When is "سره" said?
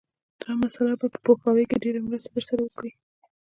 2.49-2.59